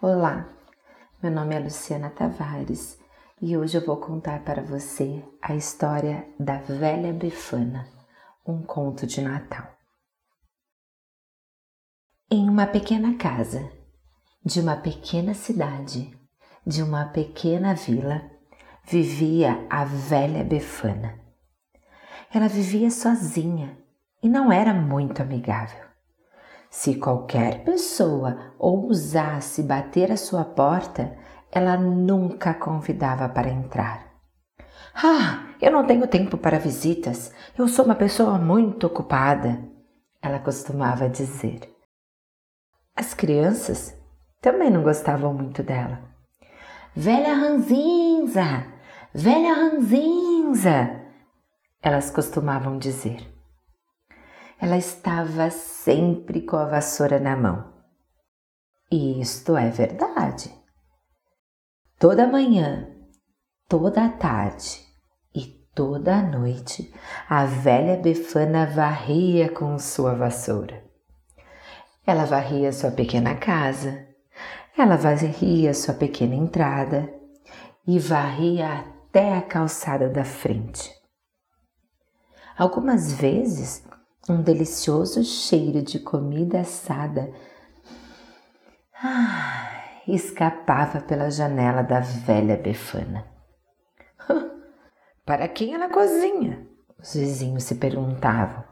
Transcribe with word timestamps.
Olá, 0.00 0.48
meu 1.20 1.28
nome 1.28 1.56
é 1.56 1.58
Luciana 1.58 2.08
Tavares 2.08 2.96
e 3.42 3.56
hoje 3.56 3.76
eu 3.76 3.84
vou 3.84 3.96
contar 3.96 4.44
para 4.44 4.62
você 4.62 5.24
a 5.42 5.56
história 5.56 6.24
da 6.38 6.58
Velha 6.58 7.12
Befana, 7.12 7.84
um 8.46 8.62
conto 8.62 9.08
de 9.08 9.20
Natal. 9.20 9.66
Em 12.30 12.48
uma 12.48 12.64
pequena 12.64 13.16
casa, 13.16 13.68
de 14.46 14.60
uma 14.60 14.76
pequena 14.76 15.34
cidade, 15.34 16.16
de 16.64 16.80
uma 16.80 17.06
pequena 17.06 17.74
vila, 17.74 18.22
vivia 18.84 19.66
a 19.68 19.84
Velha 19.84 20.44
Befana. 20.44 21.18
Ela 22.32 22.46
vivia 22.46 22.92
sozinha 22.92 23.76
e 24.22 24.28
não 24.28 24.52
era 24.52 24.72
muito 24.72 25.20
amigável. 25.20 25.87
Se 26.70 26.96
qualquer 26.96 27.64
pessoa 27.64 28.52
ousasse 28.58 29.62
bater 29.62 30.12
à 30.12 30.16
sua 30.16 30.44
porta, 30.44 31.16
ela 31.50 31.76
nunca 31.76 32.52
convidava 32.52 33.28
para 33.28 33.48
entrar. 33.48 34.06
Ah, 34.94 35.46
eu 35.60 35.72
não 35.72 35.86
tenho 35.86 36.06
tempo 36.06 36.36
para 36.36 36.58
visitas. 36.58 37.32
Eu 37.56 37.68
sou 37.68 37.84
uma 37.84 37.94
pessoa 37.94 38.38
muito 38.38 38.86
ocupada, 38.86 39.58
ela 40.20 40.38
costumava 40.38 41.08
dizer. 41.08 41.60
As 42.94 43.14
crianças 43.14 43.96
também 44.40 44.70
não 44.70 44.82
gostavam 44.82 45.32
muito 45.32 45.62
dela. 45.62 46.00
Velha 46.94 47.34
ranzinza! 47.34 48.66
Velha 49.14 49.54
ranzinza! 49.54 51.00
Elas 51.80 52.10
costumavam 52.10 52.76
dizer 52.76 53.37
ela 54.60 54.76
estava 54.76 55.50
sempre 55.50 56.42
com 56.42 56.56
a 56.56 56.64
vassoura 56.64 57.20
na 57.20 57.36
mão. 57.36 57.72
E 58.90 59.20
isto 59.20 59.56
é 59.56 59.70
verdade. 59.70 60.52
Toda 61.98 62.26
manhã, 62.26 62.88
toda 63.68 64.08
tarde 64.08 64.80
e 65.34 65.44
toda 65.74 66.22
noite, 66.22 66.92
a 67.28 67.44
velha 67.44 67.96
Befana 67.96 68.66
varria 68.66 69.48
com 69.48 69.78
sua 69.78 70.14
vassoura. 70.14 70.82
Ela 72.06 72.24
varria 72.24 72.72
sua 72.72 72.90
pequena 72.90 73.36
casa, 73.36 74.06
ela 74.76 74.96
varria 74.96 75.74
sua 75.74 75.94
pequena 75.94 76.34
entrada 76.34 77.12
e 77.86 77.98
varria 77.98 78.78
até 78.78 79.36
a 79.36 79.42
calçada 79.42 80.08
da 80.08 80.24
frente. 80.24 80.90
Algumas 82.56 83.12
vezes 83.12 83.87
um 84.28 84.42
delicioso 84.42 85.24
cheiro 85.24 85.82
de 85.82 85.98
comida 85.98 86.60
assada 86.60 87.32
ah, 89.02 90.02
escapava 90.06 91.00
pela 91.00 91.30
janela 91.30 91.82
da 91.82 92.00
velha 92.00 92.56
Befana. 92.56 93.24
Para 95.24 95.48
quem 95.48 95.74
ela 95.74 95.88
cozinha? 95.88 96.66
Os 97.00 97.14
vizinhos 97.14 97.64
se 97.64 97.76
perguntavam. 97.76 98.64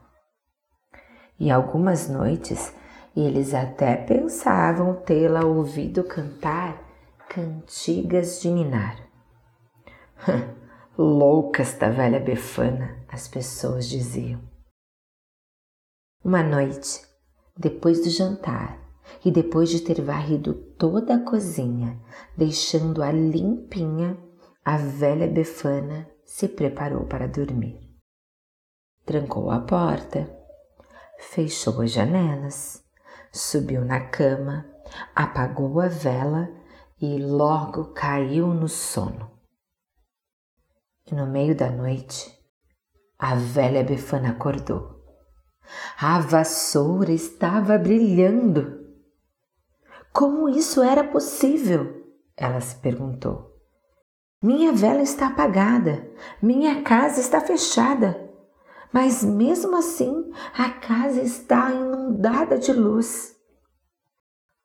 E 1.38 1.50
algumas 1.50 2.08
noites 2.08 2.74
eles 3.16 3.54
até 3.54 3.96
pensavam 3.96 4.94
tê-la 4.94 5.44
ouvido 5.44 6.04
cantar 6.04 6.82
cantigas 7.28 8.40
de 8.40 8.50
ninar. 8.50 8.96
Loucas 10.98 11.74
da 11.74 11.88
velha 11.88 12.18
Befana, 12.18 12.96
as 13.08 13.28
pessoas 13.28 13.88
diziam. 13.88 14.55
Uma 16.26 16.42
noite, 16.42 17.02
depois 17.56 18.02
do 18.02 18.10
jantar 18.10 18.80
e 19.24 19.30
depois 19.30 19.68
de 19.68 19.80
ter 19.80 20.02
varrido 20.02 20.54
toda 20.76 21.14
a 21.14 21.24
cozinha, 21.24 22.02
deixando-a 22.36 23.12
limpinha, 23.12 24.18
a 24.64 24.76
velha 24.76 25.28
Befana 25.28 26.10
se 26.24 26.48
preparou 26.48 27.06
para 27.06 27.28
dormir. 27.28 27.78
Trancou 29.04 29.52
a 29.52 29.60
porta, 29.60 30.28
fechou 31.16 31.80
as 31.80 31.92
janelas, 31.92 32.82
subiu 33.30 33.84
na 33.84 34.00
cama, 34.08 34.68
apagou 35.14 35.80
a 35.80 35.86
vela 35.86 36.48
e 37.00 37.18
logo 37.18 37.92
caiu 37.92 38.48
no 38.48 38.68
sono. 38.68 39.30
E 41.06 41.14
no 41.14 41.24
meio 41.24 41.54
da 41.54 41.70
noite, 41.70 42.36
a 43.16 43.36
velha 43.36 43.84
Befana 43.84 44.30
acordou 44.30 44.95
a 45.98 46.20
vassoura 46.20 47.12
estava 47.12 47.78
brilhando. 47.78 48.86
Como 50.12 50.48
isso 50.48 50.82
era 50.82 51.04
possível? 51.04 52.04
Ela 52.36 52.60
se 52.60 52.76
perguntou. 52.76 53.54
Minha 54.42 54.72
vela 54.72 55.02
está 55.02 55.28
apagada, 55.28 56.10
minha 56.42 56.82
casa 56.82 57.20
está 57.20 57.40
fechada, 57.40 58.30
mas 58.92 59.24
mesmo 59.24 59.76
assim 59.76 60.30
a 60.56 60.70
casa 60.70 61.20
está 61.20 61.70
inundada 61.70 62.58
de 62.58 62.72
luz. 62.72 63.34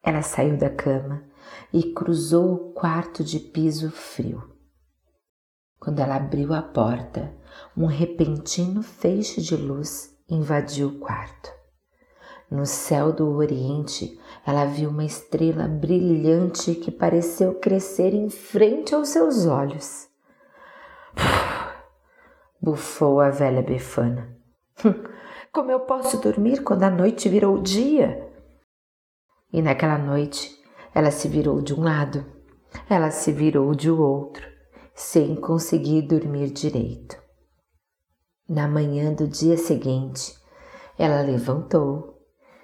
Ela 0.03 0.21
saiu 0.21 0.57
da 0.57 0.69
cama 0.69 1.23
e 1.73 1.93
cruzou 1.93 2.53
o 2.53 2.73
quarto 2.73 3.23
de 3.23 3.39
piso 3.39 3.89
frio. 3.91 4.51
Quando 5.79 5.99
ela 5.99 6.15
abriu 6.15 6.53
a 6.53 6.61
porta, 6.61 7.35
um 7.75 7.85
repentino 7.85 8.83
feixe 8.83 9.41
de 9.41 9.55
luz 9.55 10.10
invadiu 10.31 10.87
o 10.87 10.99
quarto. 10.99 11.51
No 12.49 12.65
céu 12.65 13.11
do 13.11 13.29
Oriente, 13.35 14.19
ela 14.45 14.65
viu 14.65 14.89
uma 14.89 15.03
estrela 15.03 15.67
brilhante 15.67 16.73
que 16.75 16.89
pareceu 16.89 17.55
crescer 17.55 18.13
em 18.13 18.29
frente 18.29 18.95
aos 18.95 19.09
seus 19.09 19.45
olhos. 19.45 20.09
Bufou 22.61 23.19
a 23.19 23.29
velha 23.29 23.61
Befana. 23.61 24.35
Como 25.51 25.69
eu 25.69 25.81
posso 25.81 26.17
dormir 26.17 26.63
quando 26.63 26.83
a 26.83 26.89
noite 26.89 27.27
virou 27.27 27.61
dia? 27.61 28.29
E 29.51 29.61
naquela 29.61 29.97
noite, 29.97 30.57
ela 30.93 31.11
se 31.11 31.27
virou 31.27 31.61
de 31.61 31.73
um 31.73 31.83
lado, 31.83 32.25
ela 32.89 33.11
se 33.11 33.33
virou 33.33 33.75
de 33.75 33.91
outro, 33.91 34.47
sem 34.93 35.35
conseguir 35.35 36.03
dormir 36.03 36.51
direito. 36.51 37.20
Na 38.53 38.67
manhã 38.67 39.13
do 39.13 39.29
dia 39.29 39.55
seguinte, 39.55 40.37
ela 40.99 41.21
levantou, 41.21 42.21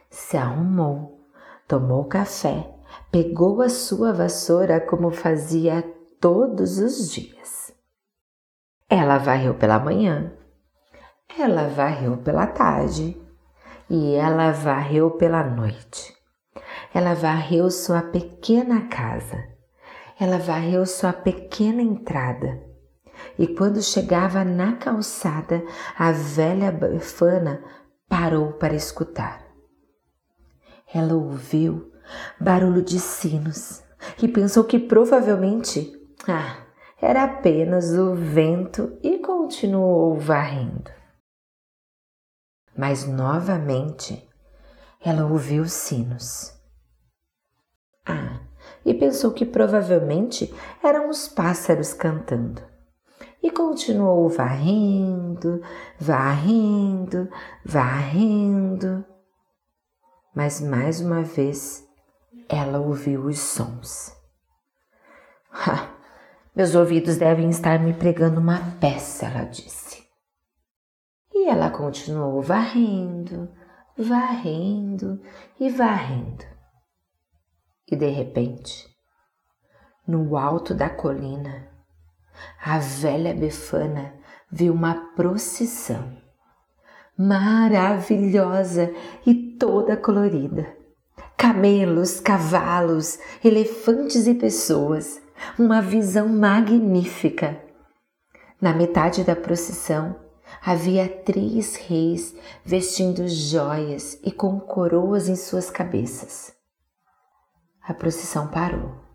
se 0.09 0.35
arrumou, 0.35 1.21
tomou 1.65 2.03
café, 2.03 2.69
pegou 3.09 3.61
a 3.61 3.69
sua 3.69 4.11
vassoura 4.11 4.81
como 4.81 5.11
fazia 5.11 5.81
todos 6.19 6.77
os 6.79 7.09
dias. 7.09 7.71
Ela 8.89 9.17
varreu 9.17 9.53
pela 9.53 9.79
manhã, 9.79 10.33
ela 11.39 11.69
varreu 11.69 12.17
pela 12.17 12.47
tarde 12.47 13.17
e 13.89 14.13
ela 14.13 14.51
varreu 14.51 15.11
pela 15.11 15.41
noite. 15.41 16.13
Ela 16.93 17.13
varreu 17.13 17.71
sua 17.71 18.01
pequena 18.01 18.89
casa, 18.89 19.41
ela 20.19 20.37
varreu 20.37 20.85
sua 20.85 21.13
pequena 21.13 21.81
entrada 21.81 22.67
e 23.37 23.47
quando 23.47 23.81
chegava 23.81 24.43
na 24.43 24.75
calçada, 24.75 25.63
a 25.97 26.11
velha 26.11 26.71
befana 26.71 27.63
parou 28.09 28.53
para 28.53 28.73
escutar. 28.73 29.45
Ela 30.93 31.13
ouviu 31.13 31.91
barulho 32.39 32.81
de 32.81 32.99
sinos 32.99 33.83
e 34.21 34.27
pensou 34.27 34.63
que 34.63 34.79
provavelmente 34.79 35.91
ah, 36.27 36.65
era 36.99 37.25
apenas 37.25 37.91
o 37.91 38.15
vento 38.15 38.97
e 39.03 39.19
continuou 39.19 40.17
varrendo. 40.17 40.89
Mas 42.75 43.05
novamente 43.05 44.27
ela 45.03 45.25
ouviu 45.25 45.65
sinos. 45.65 46.53
Ah, 48.05 48.39
e 48.85 48.93
pensou 48.93 49.31
que 49.31 49.45
provavelmente 49.45 50.53
eram 50.81 51.09
os 51.09 51.27
pássaros 51.27 51.93
cantando 51.93 52.76
e 53.41 53.51
continuou 53.51 54.27
varrendo, 54.29 55.61
varrendo, 55.99 57.29
varrendo. 57.65 59.05
Mas 60.35 60.61
mais 60.61 61.01
uma 61.01 61.23
vez 61.23 61.87
ela 62.49 62.79
ouviu 62.79 63.25
os 63.25 63.39
sons. 63.39 64.15
Ha, 65.51 65.89
meus 66.55 66.75
ouvidos 66.75 67.17
devem 67.17 67.49
estar 67.49 67.79
me 67.79 67.93
pregando 67.93 68.39
uma 68.39 68.59
peça, 68.79 69.25
ela 69.25 69.43
disse. 69.43 70.05
E 71.33 71.47
ela 71.47 71.69
continuou 71.69 72.41
varrendo, 72.41 73.49
varrendo 73.97 75.21
e 75.59 75.69
varrendo. 75.69 76.45
E 77.89 77.95
de 77.95 78.07
repente, 78.07 78.87
no 80.07 80.35
alto 80.35 80.73
da 80.73 80.89
colina, 80.89 81.76
a 82.63 82.79
velha 82.79 83.33
Befana 83.33 84.13
viu 84.51 84.73
uma 84.73 84.93
procissão 85.15 86.17
maravilhosa 87.17 88.93
e 89.25 89.33
toda 89.33 89.97
colorida. 89.97 90.75
camelos, 91.35 92.19
cavalos, 92.19 93.19
elefantes 93.43 94.27
e 94.27 94.33
pessoas. 94.33 95.21
Uma 95.57 95.81
visão 95.81 96.27
magnífica. 96.27 97.61
Na 98.59 98.73
metade 98.73 99.23
da 99.23 99.35
procissão 99.35 100.15
havia 100.65 101.07
três 101.07 101.75
reis 101.75 102.35
vestindo 102.65 103.27
joias 103.27 104.19
e 104.23 104.31
com 104.31 104.59
coroas 104.59 105.29
em 105.29 105.35
suas 105.35 105.69
cabeças. 105.69 106.53
A 107.83 107.93
procissão 107.93 108.47
parou. 108.47 109.06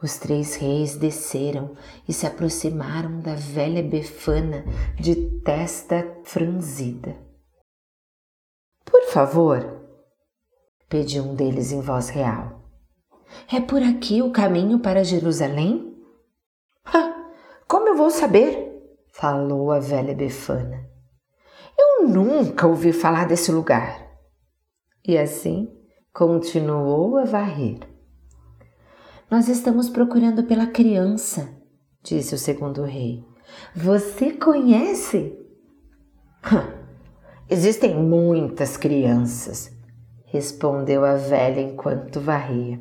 Os 0.00 0.16
três 0.16 0.54
reis 0.54 0.96
desceram 0.96 1.74
e 2.08 2.12
se 2.12 2.24
aproximaram 2.24 3.20
da 3.20 3.34
velha 3.34 3.82
Befana 3.82 4.64
de 4.94 5.40
testa 5.40 6.06
franzida. 6.22 7.16
Por 8.84 9.02
favor, 9.06 9.82
pediu 10.88 11.24
um 11.24 11.34
deles 11.34 11.72
em 11.72 11.80
voz 11.80 12.10
real. 12.10 12.62
É 13.52 13.60
por 13.60 13.82
aqui 13.82 14.22
o 14.22 14.30
caminho 14.30 14.78
para 14.78 15.02
Jerusalém? 15.02 15.96
como 17.66 17.88
eu 17.88 17.96
vou 17.96 18.10
saber? 18.10 18.66
falou 19.12 19.72
a 19.72 19.80
velha 19.80 20.14
Befana. 20.14 20.88
Eu 21.76 22.06
nunca 22.06 22.68
ouvi 22.68 22.92
falar 22.92 23.26
desse 23.26 23.50
lugar. 23.50 24.06
E 25.04 25.18
assim 25.18 25.76
continuou 26.12 27.16
a 27.16 27.24
varrer. 27.24 27.87
Nós 29.30 29.46
estamos 29.46 29.90
procurando 29.90 30.44
pela 30.44 30.66
criança, 30.66 31.54
disse 32.02 32.34
o 32.34 32.38
segundo 32.38 32.82
rei. 32.82 33.22
Você 33.76 34.32
conhece? 34.32 35.38
Existem 37.50 37.94
muitas 37.94 38.78
crianças, 38.78 39.70
respondeu 40.24 41.04
a 41.04 41.14
velha 41.14 41.60
enquanto 41.60 42.20
varria. 42.20 42.80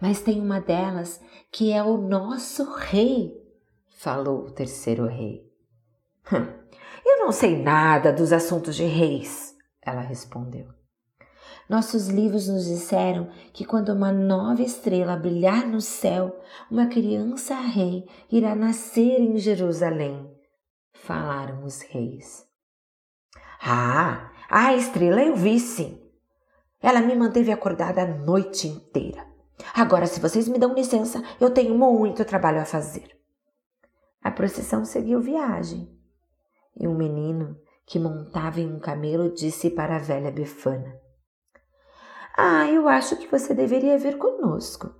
Mas 0.00 0.20
tem 0.20 0.40
uma 0.40 0.60
delas 0.60 1.20
que 1.50 1.72
é 1.72 1.82
o 1.82 1.96
nosso 1.96 2.72
rei, 2.76 3.32
falou 3.98 4.46
o 4.46 4.52
terceiro 4.52 5.06
rei. 5.06 5.42
Eu 7.04 7.18
não 7.18 7.32
sei 7.32 7.60
nada 7.60 8.12
dos 8.12 8.32
assuntos 8.32 8.76
de 8.76 8.84
reis, 8.84 9.56
ela 9.82 10.00
respondeu. 10.00 10.75
Nossos 11.68 12.08
livros 12.08 12.48
nos 12.48 12.66
disseram 12.66 13.28
que 13.52 13.64
quando 13.64 13.88
uma 13.88 14.12
nova 14.12 14.62
estrela 14.62 15.16
brilhar 15.16 15.66
no 15.66 15.80
céu, 15.80 16.40
uma 16.70 16.86
criança 16.86 17.54
rei 17.56 18.08
irá 18.30 18.54
nascer 18.54 19.20
em 19.20 19.36
Jerusalém. 19.36 20.30
Falaram 20.92 21.64
os 21.64 21.80
reis. 21.80 22.46
Ah, 23.60 24.30
a 24.48 24.74
estrela 24.74 25.22
eu 25.22 25.34
vi 25.34 25.58
sim. 25.58 26.00
Ela 26.80 27.00
me 27.00 27.16
manteve 27.16 27.50
acordada 27.50 28.02
a 28.02 28.06
noite 28.06 28.68
inteira. 28.68 29.26
Agora, 29.74 30.06
se 30.06 30.20
vocês 30.20 30.46
me 30.48 30.58
dão 30.58 30.74
licença, 30.74 31.22
eu 31.40 31.50
tenho 31.50 31.76
muito 31.76 32.24
trabalho 32.24 32.60
a 32.60 32.64
fazer. 32.64 33.16
A 34.22 34.30
procissão 34.30 34.84
seguiu 34.84 35.20
viagem. 35.20 35.90
E 36.78 36.86
um 36.86 36.94
menino 36.94 37.58
que 37.86 37.98
montava 37.98 38.60
em 38.60 38.72
um 38.72 38.78
camelo 38.78 39.32
disse 39.32 39.70
para 39.70 39.96
a 39.96 40.00
velha 40.00 40.30
Befana: 40.30 41.05
ah, 42.36 42.70
eu 42.70 42.86
acho 42.86 43.16
que 43.16 43.26
você 43.26 43.54
deveria 43.54 43.96
vir 43.98 44.18
conosco. 44.18 44.94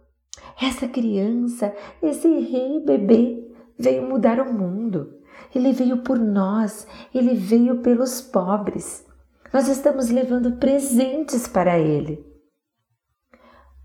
Essa 0.61 0.89
criança, 0.89 1.75
esse 2.03 2.27
rei 2.27 2.81
bebê, 2.81 3.47
veio 3.79 4.09
mudar 4.09 4.41
o 4.41 4.53
mundo. 4.53 5.21
Ele 5.55 5.71
veio 5.73 5.99
por 6.03 6.19
nós, 6.19 6.87
ele 7.15 7.35
veio 7.35 7.83
pelos 7.83 8.23
pobres. 8.23 9.07
Nós 9.53 9.69
estamos 9.69 10.09
levando 10.09 10.57
presentes 10.57 11.47
para 11.47 11.79
ele. 11.79 12.25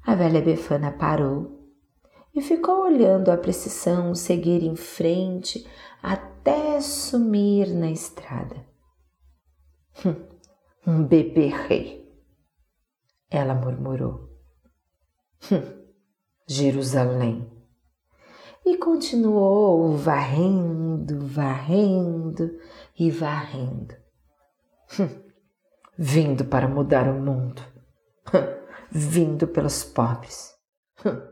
A 0.04 0.16
velha 0.16 0.42
Befana 0.42 0.92
parou 0.92 1.60
e 2.34 2.42
ficou 2.42 2.84
olhando 2.84 3.30
a 3.30 3.38
precisão 3.38 4.16
seguir 4.16 4.64
em 4.64 4.78
frente 4.78 5.68
até 6.02 6.80
sumir 6.80 7.68
na 7.68 7.92
estrada. 7.92 8.66
Hum, 10.06 10.16
um 10.88 11.04
bebê 11.04 11.48
rei 11.48 12.01
ela 13.32 13.56
murmurou. 13.56 14.30
Hum, 15.50 15.86
Jerusalém. 16.46 17.50
E 18.66 18.78
continuou 18.78 19.96
varrendo, 19.96 21.26
varrendo 21.26 22.60
e 23.00 23.10
varrendo. 23.10 23.96
Hum, 25.00 25.32
vindo 25.98 26.44
para 26.46 26.68
mudar 26.68 27.08
o 27.08 27.14
mundo. 27.14 27.62
Hum, 28.28 28.68
vindo 28.92 29.48
pelos 29.48 29.86
pobres. 29.86 30.54
Hum. 31.06 31.32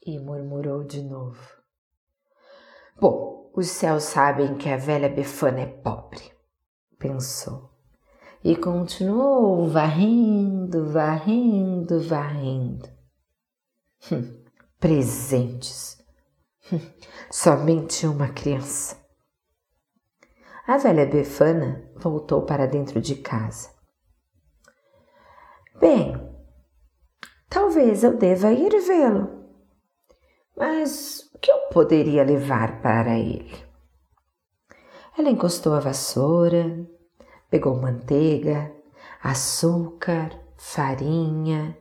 E 0.00 0.20
murmurou 0.20 0.84
de 0.84 1.02
novo. 1.02 1.42
Bom, 2.98 3.50
os 3.54 3.66
céus 3.66 4.04
sabem 4.04 4.56
que 4.56 4.68
a 4.68 4.76
velha 4.76 5.08
Befana 5.08 5.60
é 5.60 5.66
pobre, 5.66 6.22
pensou 6.96 7.75
e 8.46 8.54
continuou 8.54 9.68
varrendo, 9.68 10.92
varrendo, 10.92 12.00
varrendo. 12.00 12.88
Presentes. 14.78 16.00
Somente 17.28 18.06
uma 18.06 18.28
criança. 18.28 19.04
A 20.64 20.76
velha 20.76 21.04
Befana 21.04 21.90
voltou 21.96 22.42
para 22.42 22.66
dentro 22.66 23.00
de 23.00 23.16
casa. 23.16 23.68
Bem, 25.80 26.14
talvez 27.50 28.04
eu 28.04 28.16
deva 28.16 28.52
ir 28.52 28.70
vê-lo. 28.80 29.44
Mas 30.56 31.28
o 31.34 31.38
que 31.40 31.50
eu 31.50 31.68
poderia 31.72 32.22
levar 32.22 32.80
para 32.80 33.18
ele? 33.18 33.56
Ela 35.18 35.30
encostou 35.30 35.74
a 35.74 35.80
vassoura, 35.80 36.86
Pegou 37.50 37.76
manteiga, 37.76 38.72
açúcar, 39.22 40.30
farinha, 40.56 41.76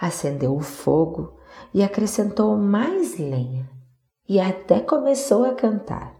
acendeu 0.00 0.54
o 0.56 0.60
fogo 0.60 1.38
e 1.72 1.82
acrescentou 1.82 2.56
mais 2.56 3.18
lenha 3.18 3.68
e 4.28 4.40
até 4.40 4.80
começou 4.80 5.44
a 5.44 5.54
cantar. 5.54 6.14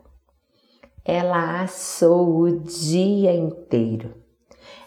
Ela 1.05 1.63
assou 1.63 2.41
o 2.41 2.61
dia 2.61 3.35
inteiro. 3.35 4.15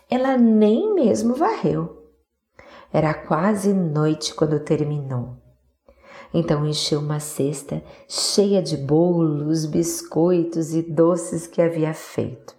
Ela 0.09 0.37
nem 0.37 0.93
mesmo 0.93 1.35
varreu. 1.35 2.11
Era 2.91 3.13
quase 3.13 3.73
noite 3.73 4.33
quando 4.33 4.59
terminou. 4.59 5.37
Então 6.33 6.65
encheu 6.65 6.99
uma 6.99 7.19
cesta 7.19 7.83
cheia 8.07 8.61
de 8.61 8.77
bolos, 8.77 9.65
biscoitos 9.65 10.73
e 10.73 10.81
doces 10.81 11.45
que 11.45 11.61
havia 11.61 11.93
feito. 11.93 12.56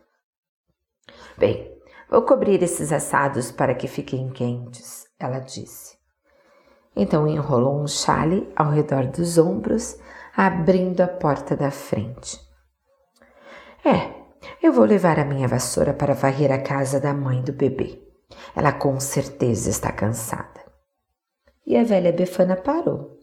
Bem, 1.38 1.73
vou 2.11 2.23
cobrir 2.23 2.61
esses 2.64 2.92
assados 2.92 3.52
para 3.52 3.73
que 3.73 3.87
fiquem 3.87 4.28
quentes, 4.28 5.07
ela 5.21 5.38
disse. 5.38 5.97
Então 6.97 7.28
enrolou 7.28 7.80
um 7.80 7.87
chale 7.87 8.52
ao 8.57 8.73
redor 8.73 9.07
dos 9.07 9.38
ombros, 9.38 9.97
abrindo 10.37 11.00
a 11.00 11.07
porta 11.07 11.57
da 11.57 11.71
frente. 11.71 12.40
É, 13.85 14.12
eu 14.61 14.73
vou 14.73 14.85
levar 14.85 15.16
a 15.21 15.25
minha 15.25 15.47
vassoura 15.47 15.95
para 15.95 16.12
varrer 16.12 16.50
a 16.50 16.59
casa 16.61 16.99
da 16.99 17.14
mãe 17.14 17.40
do 17.40 17.52
bebê. 17.52 18.02
Ela 18.57 18.73
com 18.73 18.99
certeza 18.99 19.71
está 19.71 19.92
cansada. 19.92 20.61
E 21.64 21.76
a 21.76 21.85
velha 21.85 22.12
Befana 22.12 22.57
parou. 22.57 23.16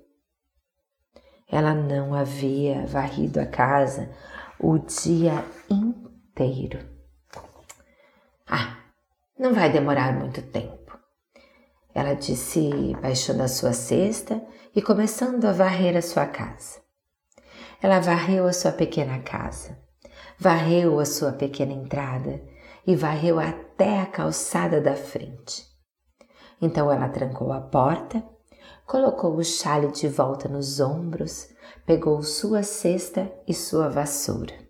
Ela 1.52 1.74
não 1.74 2.14
havia 2.14 2.86
varrido 2.86 3.42
a 3.42 3.46
casa 3.46 4.10
o 4.58 4.78
dia 4.78 5.44
inteiro. 5.70 6.95
Ah, 8.58 8.78
não 9.38 9.54
vai 9.54 9.70
demorar 9.70 10.18
muito 10.18 10.42
tempo. 10.42 10.98
Ela 11.94 12.14
disse, 12.14 12.96
baixando 13.02 13.44
a 13.44 13.50
sua 13.50 13.74
cesta 13.74 14.42
e 14.74 14.82
começando 14.82 15.44
a 15.44 15.52
varrer 15.52 15.98
a 15.98 16.02
sua 16.02 16.26
casa. 16.26 16.80
Ela 17.82 18.00
varreu 18.00 18.48
a 18.48 18.54
sua 18.54 18.72
pequena 18.72 19.20
casa, 19.20 19.78
varreu 20.40 21.02
a 21.02 21.06
sua 21.06 21.34
pequena 21.34 21.74
entrada 21.74 22.42
e 22.88 22.96
varreu 22.96 23.42
até 23.42 24.00
a 24.00 24.06
calçada 24.06 24.80
da 24.80 24.96
frente. 24.96 25.66
Então 26.62 26.90
ela 26.90 27.10
trancou 27.10 27.52
a 27.52 27.60
porta, 27.60 28.24
colocou 28.86 29.36
o 29.36 29.44
chale 29.44 29.92
de 29.92 30.08
volta 30.08 30.48
nos 30.48 30.80
ombros, 30.80 31.50
pegou 31.86 32.24
sua 32.24 32.64
cesta 32.64 33.30
e 33.46 33.54
sua 33.54 33.90
vassoura. 33.90 34.65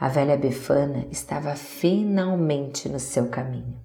A 0.00 0.08
velha 0.08 0.34
Befana 0.34 1.06
estava 1.10 1.54
finalmente 1.54 2.88
no 2.88 2.98
seu 2.98 3.28
caminho. 3.28 3.78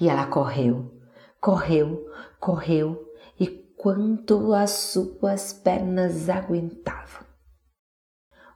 E 0.00 0.08
ela 0.08 0.24
correu, 0.28 1.02
correu, 1.40 2.06
correu, 2.38 3.12
e 3.36 3.48
quanto 3.76 4.54
as 4.54 4.70
suas 4.70 5.52
pernas 5.52 6.28
aguentavam. 6.28 7.26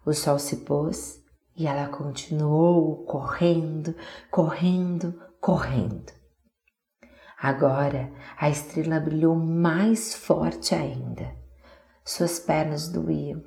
O 0.06 0.12
sol 0.12 0.38
se 0.38 0.58
pôs 0.58 1.20
e 1.56 1.66
ela 1.66 1.88
continuou 1.88 3.04
correndo, 3.04 3.92
correndo, 4.30 5.20
correndo. 5.40 6.12
Agora 7.36 8.12
a 8.38 8.48
estrela 8.48 9.00
brilhou 9.00 9.34
mais 9.34 10.14
forte 10.14 10.72
ainda. 10.76 11.34
Suas 12.04 12.38
pernas 12.38 12.88
doíam. 12.88 13.42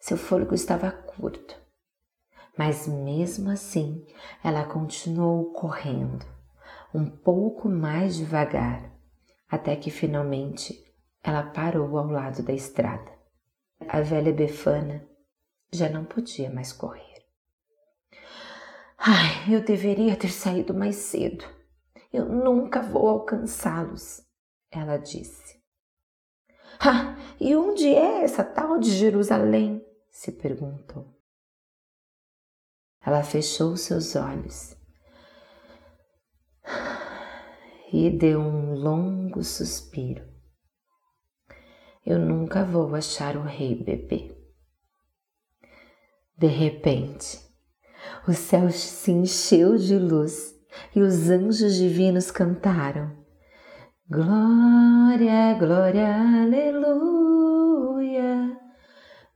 Seu 0.00 0.16
fôlego 0.16 0.54
estava 0.54 0.90
curto. 0.90 1.65
Mas 2.56 2.88
mesmo 2.88 3.50
assim, 3.50 4.06
ela 4.42 4.64
continuou 4.64 5.52
correndo, 5.52 6.24
um 6.94 7.04
pouco 7.04 7.68
mais 7.68 8.16
devagar, 8.16 8.90
até 9.48 9.76
que 9.76 9.90
finalmente 9.90 10.82
ela 11.22 11.42
parou 11.42 11.98
ao 11.98 12.06
lado 12.06 12.42
da 12.42 12.52
estrada. 12.52 13.10
A 13.88 14.00
velha 14.00 14.32
Befana 14.32 15.06
já 15.72 15.88
não 15.88 16.04
podia 16.04 16.50
mais 16.50 16.72
correr. 16.72 17.26
Ai, 18.96 19.54
eu 19.54 19.62
deveria 19.62 20.16
ter 20.16 20.30
saído 20.30 20.72
mais 20.72 20.96
cedo. 20.96 21.44
Eu 22.12 22.24
nunca 22.24 22.80
vou 22.80 23.08
alcançá-los, 23.08 24.24
ela 24.70 24.96
disse. 24.96 25.60
Ah, 26.80 27.16
e 27.38 27.54
onde 27.54 27.86
é 27.86 28.22
essa 28.22 28.42
tal 28.42 28.78
de 28.78 28.90
Jerusalém? 28.90 29.84
se 30.10 30.32
perguntou. 30.32 31.15
Ela 33.06 33.22
fechou 33.22 33.76
seus 33.76 34.16
olhos 34.16 34.76
e 37.92 38.10
deu 38.10 38.40
um 38.40 38.74
longo 38.74 39.44
suspiro. 39.44 40.24
Eu 42.04 42.18
nunca 42.18 42.64
vou 42.64 42.92
achar 42.96 43.36
o 43.36 43.42
rei 43.42 43.76
bebê. 43.76 44.36
De 46.36 46.48
repente, 46.48 47.38
o 48.26 48.32
céu 48.32 48.70
se 48.70 49.12
encheu 49.12 49.76
de 49.76 49.96
luz 49.96 50.52
e 50.94 51.00
os 51.00 51.30
anjos 51.30 51.76
divinos 51.76 52.32
cantaram: 52.32 53.16
Glória, 54.10 55.54
glória, 55.58 56.42
aleluia. 56.42 57.46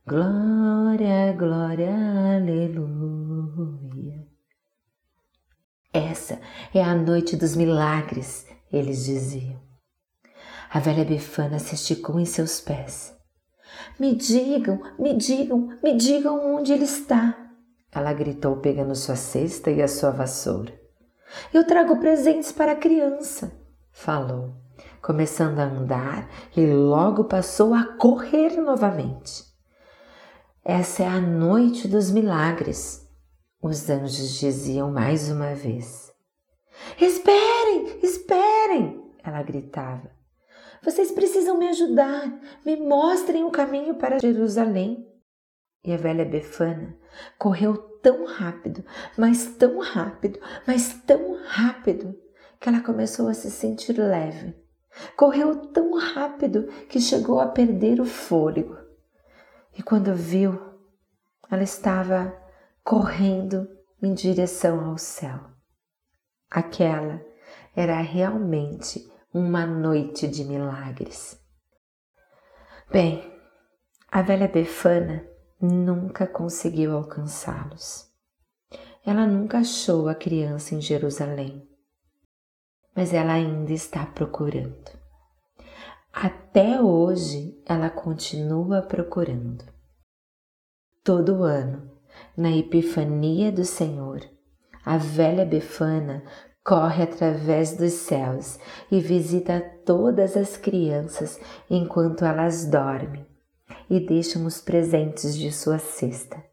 Glória, 0.05 1.31
glória, 1.37 1.95
aleluia. 2.35 3.00
Essa 5.93 6.39
é 6.73 6.81
a 6.81 6.95
noite 6.95 7.35
dos 7.35 7.53
milagres, 7.53 8.45
eles 8.71 9.03
diziam. 9.03 9.59
A 10.73 10.79
velha 10.79 11.03
Befana 11.03 11.59
se 11.59 11.75
esticou 11.75 12.17
em 12.17 12.23
seus 12.23 12.61
pés. 12.61 13.13
Me 13.99 14.15
digam, 14.15 14.81
me 14.97 15.13
digam, 15.13 15.77
me 15.83 15.93
digam 15.97 16.55
onde 16.55 16.71
ele 16.71 16.85
está. 16.85 17.35
Ela 17.91 18.13
gritou, 18.13 18.55
pegando 18.57 18.95
sua 18.95 19.17
cesta 19.17 19.69
e 19.69 19.81
a 19.81 19.87
sua 19.89 20.11
vassoura. 20.11 20.73
Eu 21.53 21.67
trago 21.67 21.97
presentes 21.97 22.53
para 22.53 22.71
a 22.71 22.77
criança, 22.77 23.51
falou, 23.91 24.53
começando 25.01 25.59
a 25.59 25.65
andar 25.65 26.29
e 26.55 26.65
logo 26.65 27.25
passou 27.25 27.73
a 27.73 27.83
correr 27.97 28.61
novamente. 28.61 29.43
Essa 30.63 31.03
é 31.03 31.07
a 31.07 31.19
noite 31.19 31.85
dos 31.85 32.09
milagres, 32.11 33.00
os 33.61 33.89
anjos 33.89 34.39
diziam 34.39 34.91
mais 34.91 35.29
uma 35.29 35.53
vez. 35.53 36.11
Esperem, 36.99 37.99
esperem, 38.01 39.03
ela 39.23 39.43
gritava. 39.43 40.09
Vocês 40.83 41.11
precisam 41.11 41.59
me 41.59 41.67
ajudar, 41.67 42.39
me 42.65 42.75
mostrem 42.75 43.43
o 43.43 43.51
caminho 43.51 43.95
para 43.95 44.19
Jerusalém. 44.19 45.07
E 45.83 45.93
a 45.93 45.97
velha 45.97 46.25
Befana 46.25 46.97
correu 47.37 47.77
tão 48.01 48.25
rápido, 48.25 48.83
mas 49.15 49.45
tão 49.57 49.79
rápido, 49.79 50.39
mas 50.65 50.93
tão 51.05 51.37
rápido, 51.45 52.19
que 52.59 52.67
ela 52.67 52.81
começou 52.81 53.27
a 53.27 53.33
se 53.33 53.51
sentir 53.51 53.93
leve. 53.93 54.55
Correu 55.15 55.67
tão 55.67 55.97
rápido 55.97 56.67
que 56.89 56.99
chegou 56.99 57.39
a 57.39 57.47
perder 57.47 58.01
o 58.01 58.05
fôlego. 58.05 58.75
E 59.77 59.83
quando 59.83 60.15
viu, 60.15 60.59
ela 61.49 61.63
estava 61.63 62.40
correndo 62.83 63.67
em 64.01 64.13
direção 64.13 64.85
ao 64.85 64.97
céu. 64.97 65.39
Aquela 66.49 67.23
era 67.75 68.01
realmente 68.01 69.09
uma 69.33 69.65
noite 69.65 70.27
de 70.27 70.43
milagres. 70.43 71.39
Bem, 72.91 73.31
a 74.11 74.21
velha 74.21 74.47
Befana 74.47 75.25
nunca 75.61 76.27
conseguiu 76.27 76.95
alcançá-los. 76.97 78.11
Ela 79.05 79.25
nunca 79.25 79.59
achou 79.59 80.09
a 80.09 80.15
criança 80.15 80.75
em 80.75 80.81
Jerusalém, 80.81 81.67
mas 82.95 83.13
ela 83.13 83.33
ainda 83.33 83.71
está 83.71 84.05
procurando. 84.05 84.91
Até 86.11 86.81
hoje 86.81 87.63
ela 87.65 87.89
continua 87.89 88.81
procurando. 88.81 89.63
Todo 91.03 91.43
ano, 91.43 91.90
na 92.35 92.51
Epifania 92.51 93.51
do 93.51 93.65
Senhor, 93.65 94.21
a 94.85 94.97
velha 94.97 95.45
Befana 95.45 96.23
corre 96.63 97.03
através 97.03 97.75
dos 97.75 97.93
céus 97.93 98.59
e 98.91 98.99
visita 98.99 99.59
todas 99.85 100.37
as 100.37 100.57
crianças 100.57 101.39
enquanto 101.69 102.23
elas 102.23 102.65
dormem 102.65 103.25
e 103.89 103.99
deixam 103.99 104.45
os 104.45 104.61
presentes 104.61 105.35
de 105.37 105.51
sua 105.51 105.77
cesta. 105.77 106.43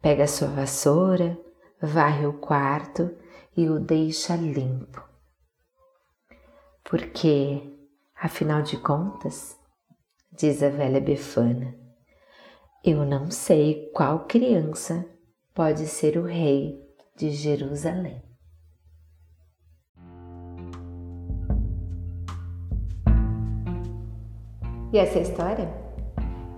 Pega 0.00 0.26
sua 0.26 0.48
vassoura, 0.48 1.38
varre 1.80 2.26
o 2.26 2.32
quarto 2.32 3.10
e 3.56 3.68
o 3.68 3.78
deixa 3.78 4.34
limpo. 4.34 5.02
Porque, 6.82 7.62
afinal 8.16 8.62
de 8.62 8.76
contas, 8.78 9.56
diz 10.32 10.62
a 10.62 10.68
velha 10.68 11.00
Befana, 11.00 11.81
eu 12.84 13.04
não 13.06 13.30
sei 13.30 13.92
qual 13.94 14.26
criança 14.26 15.06
pode 15.54 15.86
ser 15.86 16.18
o 16.18 16.24
rei 16.24 16.80
de 17.16 17.30
Jerusalém. 17.30 18.20
E 24.92 24.98
essa 24.98 25.20
história? 25.20 25.72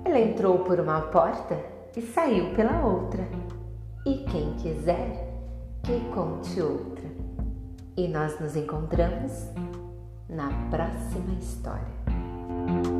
Ela 0.05 0.19
entrou 0.19 0.61
por 0.61 0.81
uma 0.81 1.03
porta 1.03 1.63
e 1.95 2.01
saiu 2.01 2.55
pela 2.55 2.85
outra. 2.87 3.29
E 4.07 4.25
quem 4.25 4.55
quiser, 4.55 5.31
que 5.83 6.01
conte 6.15 6.59
outra. 6.61 7.05
E 7.97 8.09
nós 8.09 8.41
nos 8.41 8.57
encontramos 8.57 9.51
na 10.29 10.49
próxima 10.71 11.35
história. 11.39 12.94